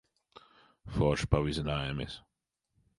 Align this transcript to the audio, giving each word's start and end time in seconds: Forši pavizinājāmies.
Forši 0.95 1.31
pavizinājāmies. 1.37 2.21